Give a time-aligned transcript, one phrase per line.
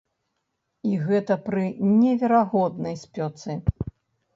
[0.93, 1.67] І гэта пры
[2.01, 3.51] неверагоднай спёцы.